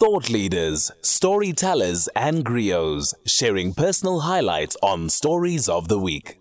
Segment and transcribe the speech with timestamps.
[0.00, 6.38] Thought leaders, storytellers, and griots sharing personal highlights on Stories of the Week.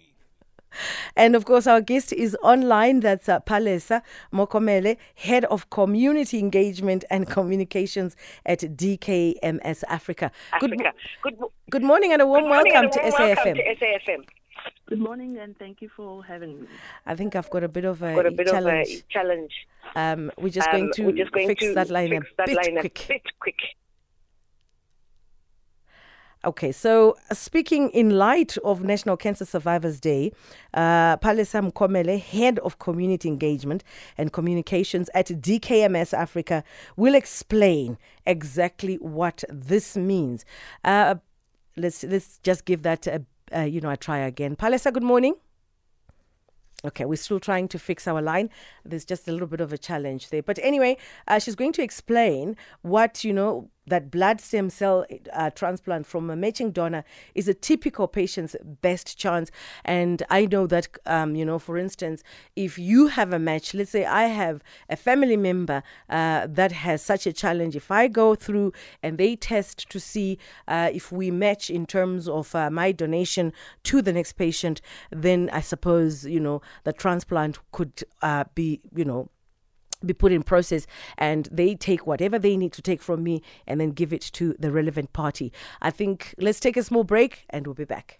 [1.18, 3.02] And of course, our guest is online.
[3.02, 4.02] That's uh, Palesa
[4.32, 10.32] Mokomele, Head of Community Engagement and Communications at DKMS Africa.
[10.54, 10.62] Africa.
[10.62, 10.78] Good,
[11.22, 14.39] good, good morning and a warm, welcome, and a warm to welcome to SAFM.
[14.90, 16.68] Good morning and thank you for having me.
[17.06, 18.90] I think I've got a bit of a, got a bit challenge.
[18.90, 19.52] Of a challenge.
[19.96, 22.46] Um, we're just um, going to just going fix to that line, fix a, that
[22.48, 23.06] bit line quick.
[23.06, 23.60] a bit quick.
[26.44, 30.32] Okay, so uh, speaking in light of National Cancer Survivors Day,
[30.74, 33.84] uh, Palesa Mokomele, Head of Community Engagement
[34.18, 36.64] and Communications at DKMS Africa,
[36.96, 40.46] will explain exactly what this means.
[40.84, 41.16] Uh,
[41.78, 43.24] let's let's just give that a,
[43.56, 44.56] uh, you know I try again.
[44.56, 45.36] Palesa, good morning.
[46.86, 48.50] Okay, we're still trying to fix our line.
[48.86, 50.42] There's just a little bit of a challenge there.
[50.42, 50.96] But anyway,
[51.28, 56.30] uh, she's going to explain what, you know, that blood stem cell uh, transplant from
[56.30, 57.04] a matching donor
[57.36, 59.52] is a typical patient's best chance.
[59.84, 62.24] And I know that, um, you know, for instance,
[62.56, 67.02] if you have a match, let's say I have a family member uh, that has
[67.02, 71.32] such a challenge, if I go through and they test to see uh, if we
[71.32, 76.40] match in terms of uh, my donation to the next patient, then I suppose, you
[76.40, 79.30] know, the transplant could uh, be, you know,
[80.06, 83.80] be put in process and they take whatever they need to take from me and
[83.80, 85.52] then give it to the relevant party.
[85.82, 88.20] I think let's take a small break and we'll be back.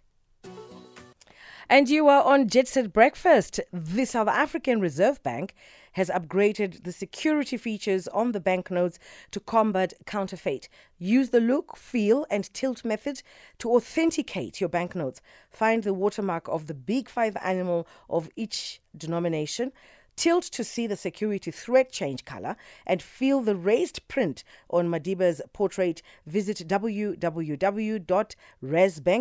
[1.72, 3.60] And you are on Jet Set Breakfast.
[3.72, 5.54] The South African Reserve Bank
[5.92, 8.98] has upgraded the security features on the banknotes
[9.30, 10.68] to combat counterfeit.
[10.98, 13.22] Use the look, feel, and tilt method
[13.60, 15.22] to authenticate your banknotes.
[15.52, 19.72] Find the watermark of the big five animal of each denomination
[20.20, 25.42] Tilt to see the security threat change color and feel the raised print on Madiba's
[25.54, 26.02] portrait.
[26.26, 27.18] Visit www.resbank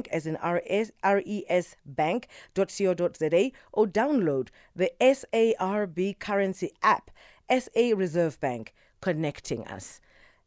[0.08, 7.12] as in R-E-S bank.co.za or download the SARB currency app,
[7.48, 10.00] SA Reserve Bank, connecting us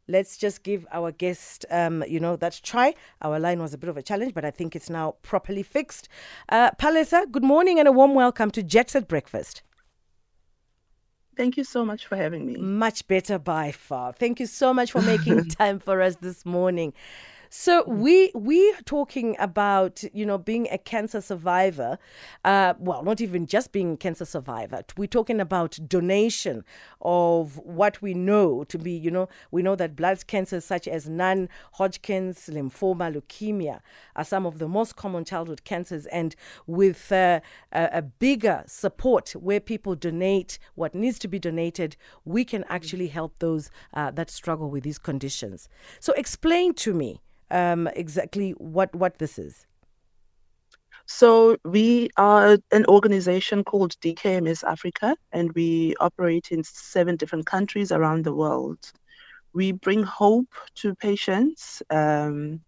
[0.08, 2.92] let's just give our guest, um, you know, that try.
[3.22, 6.08] Our line was a bit of a challenge, but I think it's now properly fixed.
[6.50, 9.62] Uh, Palesa, good morning and a warm welcome to Jet Set Breakfast.
[11.36, 12.56] Thank you so much for having me.
[12.56, 14.12] Much better by far.
[14.12, 16.92] Thank you so much for making time for us this morning.
[17.54, 21.98] So we we are talking about you know being a cancer survivor,
[22.46, 24.82] uh, well not even just being a cancer survivor.
[24.96, 26.64] We're talking about donation
[27.02, 31.10] of what we know to be you know we know that blood cancers such as
[31.10, 33.80] non-Hodgkin's lymphoma, leukemia
[34.16, 36.34] are some of the most common childhood cancers, and
[36.66, 42.46] with uh, a, a bigger support where people donate what needs to be donated, we
[42.46, 45.68] can actually help those uh, that struggle with these conditions.
[46.00, 47.20] So explain to me
[47.52, 49.66] um, exactly what, what this is?
[51.06, 57.92] So we are an organization called DKMS Africa, and we operate in seven different countries
[57.92, 58.78] around the world.
[59.52, 62.60] We bring hope to patients, um,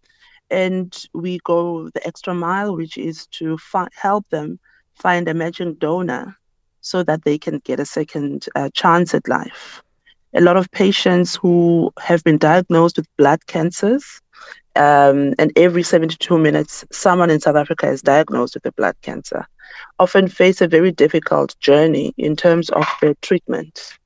[0.51, 4.59] and we go the extra mile, which is to fi- help them
[4.93, 6.37] find a matching donor
[6.81, 9.81] so that they can get a second uh, chance at life.
[10.35, 14.21] A lot of patients who have been diagnosed with blood cancers
[14.75, 19.47] um, and every 72 minutes, someone in South Africa is diagnosed with a blood cancer,
[19.99, 23.97] often face a very difficult journey in terms of their treatment.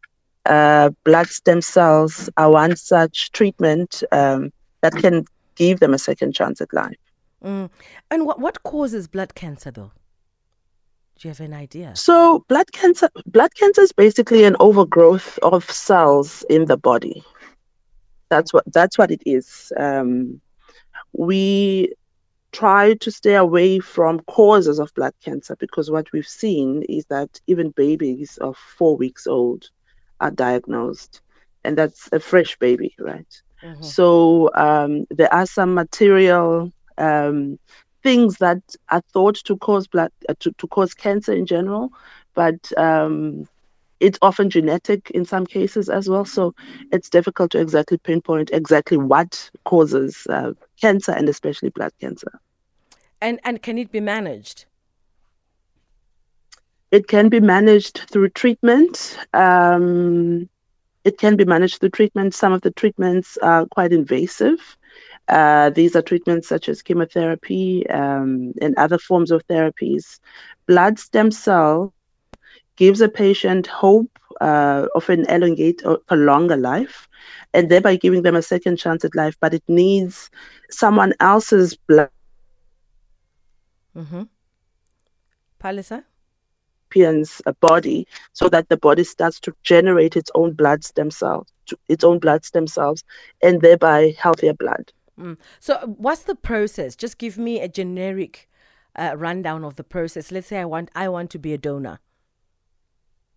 [0.46, 4.52] Uh, blood stem cells are one such treatment um,
[4.82, 5.26] that can
[5.56, 6.96] give them a second chance at life.
[7.44, 7.70] Mm.
[8.12, 9.92] And what, what causes blood cancer, though?
[11.20, 11.96] Do you have an idea?
[11.96, 17.24] So, blood cancer, blood cancer is basically an overgrowth of cells in the body.
[18.30, 19.72] That's what that's what it is.
[19.78, 20.42] Um,
[21.14, 21.94] we
[22.52, 27.40] try to stay away from causes of blood cancer because what we've seen is that
[27.48, 29.70] even babies of four weeks old
[30.20, 31.22] are diagnosed,
[31.64, 33.42] and that's a fresh baby, right?
[33.64, 33.84] Mm-hmm.
[33.84, 37.60] So um, there are some material um,
[38.04, 41.92] things that are thought to cause blood uh, to, to cause cancer in general,
[42.34, 43.48] but um,
[44.00, 46.26] it's often genetic in some cases as well.
[46.26, 46.54] So
[46.92, 52.40] it's difficult to exactly pinpoint exactly what causes uh, cancer and especially blood cancer.
[53.22, 54.66] And and can it be managed?
[56.92, 59.18] It can be managed through treatment.
[59.34, 60.50] Um,
[61.04, 62.34] it can be managed through treatment.
[62.34, 64.60] Some of the treatments are quite invasive.
[65.28, 70.20] Uh, these are treatments such as chemotherapy um, and other forms of therapies.
[70.66, 71.94] Blood stem cell
[72.80, 77.10] gives a patient hope uh, of an elongate or a longer life,
[77.54, 79.36] and thereby giving them a second chance at life.
[79.42, 80.32] But it needs
[80.72, 82.10] someone else's blood.
[83.96, 84.24] Mm-hmm.
[85.62, 86.06] Palesa?
[87.46, 91.48] a body so that the body starts to generate its own blood stem cells
[91.88, 93.04] its own blood stem cells
[93.44, 95.38] and thereby healthier blood mm.
[95.60, 98.50] so what's the process just give me a generic
[98.96, 102.00] uh, rundown of the process let's say i want i want to be a donor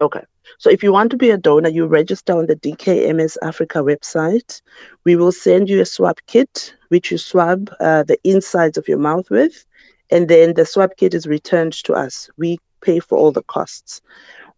[0.01, 0.25] Okay.
[0.59, 4.61] So if you want to be a donor, you register on the DKMS Africa website.
[5.05, 8.99] We will send you a swab kit, which you swab uh, the insides of your
[8.99, 9.65] mouth with,
[10.11, 12.29] and then the swab kit is returned to us.
[12.37, 14.01] We pay for all the costs.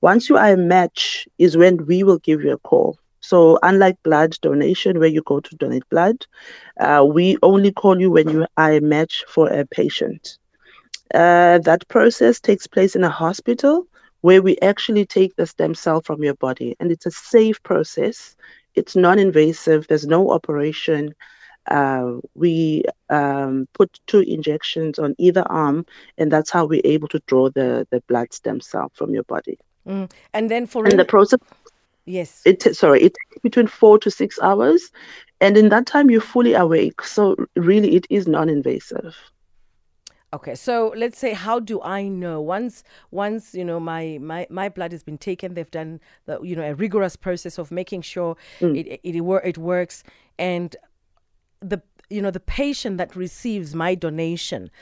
[0.00, 2.98] Once you are a match, is when we will give you a call.
[3.20, 6.26] So unlike blood donation, where you go to donate blood,
[6.78, 10.36] uh, we only call you when you are a match for a patient.
[11.14, 13.86] Uh, that process takes place in a hospital
[14.25, 16.75] where we actually take the stem cell from your body.
[16.81, 18.35] And it's a safe process,
[18.75, 21.15] it's non invasive, there's no operation.
[21.71, 25.85] Uh, we um, put two injections on either arm,
[26.17, 29.59] and that's how we're able to draw the, the blood stem cell from your body.
[29.87, 30.11] Mm.
[30.32, 31.41] And then for and the process,
[32.06, 34.91] yes, it sorry, it takes between four to six hours,
[35.43, 37.03] and in that time you're fully awake.
[37.03, 39.15] So really, it is non-invasive.
[40.34, 42.82] Okay, so let's say, how do I know once
[43.12, 45.54] once you know my my my blood has been taken?
[45.54, 48.76] They've done the you know a rigorous process of making sure mm.
[48.76, 50.02] it, it it, works,
[50.36, 50.75] and
[51.60, 54.72] the you know the patient that receives my donation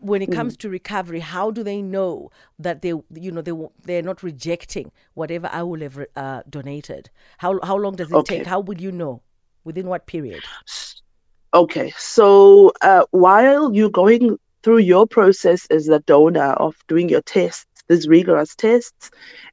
[0.00, 0.60] when it comes mm.
[0.60, 3.52] to recovery how do they know that they you know they
[3.84, 8.38] they're not rejecting whatever i will have uh, donated how how long does it okay.
[8.38, 9.20] take how would you know
[9.64, 10.40] within what period
[11.52, 14.38] okay so uh, while you're going
[14.68, 19.10] through your process as the donor of doing your tests, these rigorous tests,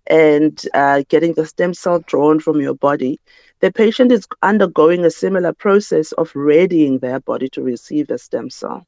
[0.08, 3.22] and uh, getting the stem cell drawn from your body,
[3.62, 8.50] the patient is undergoing a similar process of readying their body to receive the stem
[8.50, 8.86] cell.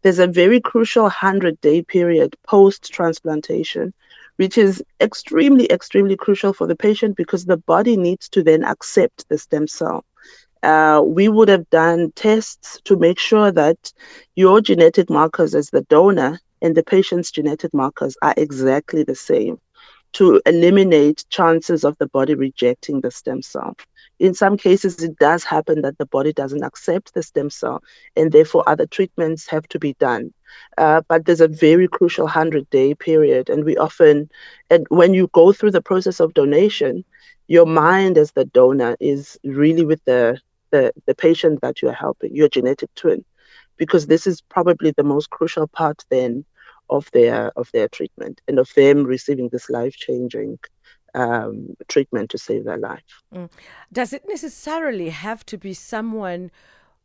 [0.00, 3.92] There's a very crucial 100 day period post transplantation,
[4.36, 9.28] which is extremely, extremely crucial for the patient because the body needs to then accept
[9.28, 10.06] the stem cell
[10.66, 13.92] uh, we would have done tests to make sure that
[14.34, 19.60] your genetic markers as the donor and the patient's genetic markers are exactly the same
[20.12, 23.76] to eliminate chances of the body rejecting the stem cell.
[24.18, 27.82] In some cases, it does happen that the body doesn't accept the stem cell,
[28.16, 30.32] and therefore other treatments have to be done.
[30.78, 34.30] Uh, but there's a very crucial 100 day period, and we often,
[34.70, 37.04] and when you go through the process of donation,
[37.46, 40.40] your mind as the donor is really with the
[40.70, 43.24] the, the patient that you're helping, your genetic twin,
[43.76, 46.44] because this is probably the most crucial part then
[46.88, 50.58] of their of their treatment and of them receiving this life changing
[51.14, 53.22] um, treatment to save their life.
[53.34, 53.50] Mm.
[53.92, 56.50] Does it necessarily have to be someone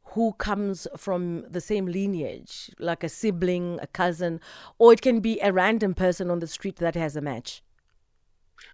[0.03, 4.41] who comes from the same lineage, like a sibling, a cousin,
[4.77, 7.63] or it can be a random person on the street that has a match?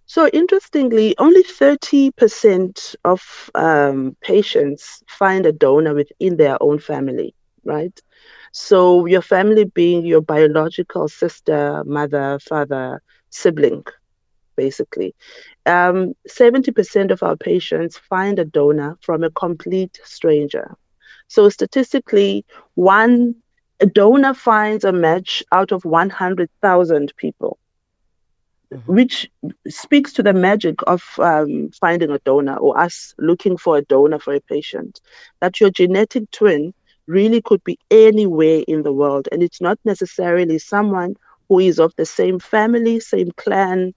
[0.06, 8.00] So interestingly, only 30% of um, patients find a donor within their own family, right?
[8.52, 13.84] So your family being your biological sister, mother, father, sibling,
[14.56, 15.14] basically.
[15.66, 20.74] Um, 70% of our patients find a donor from a complete stranger.
[21.28, 23.34] So statistically, one
[23.80, 27.58] a donor finds a match out of 100,000 people
[28.72, 28.92] mm-hmm.
[28.92, 29.30] which
[29.68, 34.18] speaks to the magic of um, finding a donor or us looking for a donor
[34.18, 35.00] for a patient.
[35.40, 36.74] That your genetic twin
[37.06, 41.16] really could be anywhere in the world, and it's not necessarily someone
[41.48, 43.94] who is of the same family, same clan,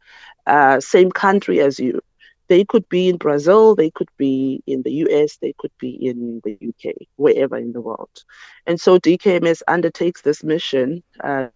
[0.48, 2.02] uh, same country as you.
[2.48, 6.42] They could be in Brazil, they could be in the US, they could be in
[6.44, 8.24] the UK, wherever in the world.
[8.66, 11.48] And so DKMS undertakes this mission uh,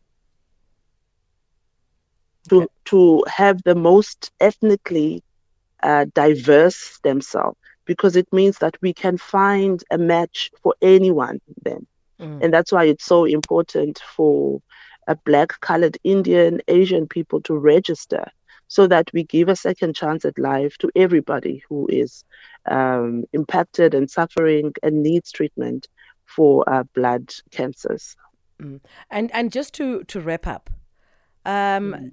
[2.49, 5.23] to to have the most ethnically
[5.83, 11.39] uh, diverse stem cell because it means that we can find a match for anyone
[11.63, 11.85] then
[12.19, 12.43] mm.
[12.43, 14.61] and that's why it's so important for
[15.07, 18.25] a black colored indian asian people to register
[18.67, 22.23] so that we give a second chance at life to everybody who is
[22.65, 25.87] um, impacted and suffering and needs treatment
[26.25, 28.15] for uh, blood cancers
[28.59, 28.79] mm.
[29.11, 30.69] and and just to to wrap up
[31.45, 32.11] um, mm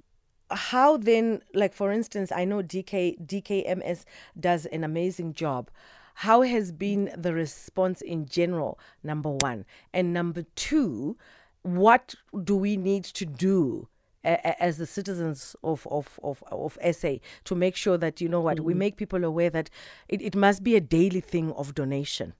[0.51, 4.05] how then like for instance i know dk dkms
[4.39, 5.69] does an amazing job
[6.15, 11.17] how has been the response in general number one and number two
[11.63, 13.87] what do we need to do
[14.23, 18.57] as the citizens of, of, of, of SA to make sure that, you know what,
[18.57, 18.61] mm.
[18.61, 19.69] we make people aware that
[20.07, 22.33] it, it must be a daily thing of donation?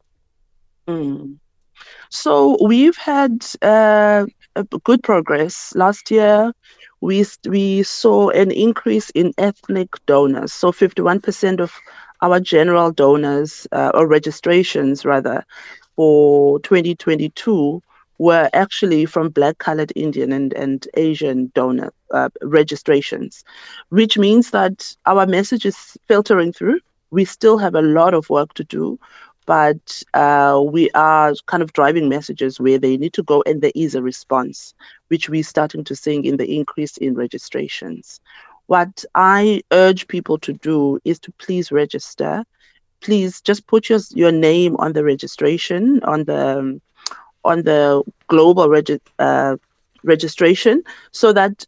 [0.88, 1.40] Mm.
[2.10, 4.26] So we've had uh,
[4.84, 5.74] good progress.
[5.76, 6.54] Last year,
[7.02, 10.54] we we saw an increase in ethnic donors.
[10.54, 11.74] So 51% of
[12.22, 15.46] our general donors uh, or registrations rather
[15.96, 17.82] for 2022
[18.18, 23.44] were actually from black colored indian and, and asian donor uh, registrations
[23.90, 26.80] which means that our message is filtering through
[27.12, 28.98] we still have a lot of work to do
[29.46, 33.72] but uh, we are kind of driving messages where they need to go and there
[33.76, 34.74] is a response
[35.10, 38.20] which we're starting to see in the increase in registrations
[38.68, 42.44] what I urge people to do is to please register.
[43.02, 46.80] Please just put your, your name on the registration, on the
[47.44, 49.58] on the global regi- uh,
[50.04, 51.66] registration, so that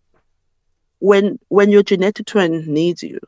[1.00, 3.20] when when your genetic twin needs you,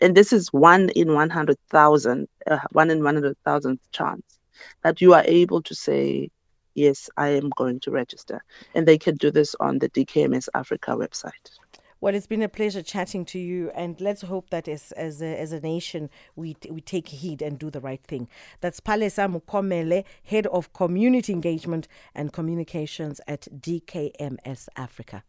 [0.00, 4.38] and this is one in one hundred thousand, uh, one in one hundred thousand chance
[4.82, 6.30] that you are able to say,
[6.74, 8.42] yes, I am going to register,
[8.74, 11.58] and they can do this on the DKMS Africa website.
[12.00, 15.40] Well, it's been a pleasure chatting to you, and let's hope that as as a,
[15.40, 18.28] as a nation we we take heed and do the right thing.
[18.60, 25.24] That's Palesa Mokomele, head of community engagement and communications at DKMS Africa.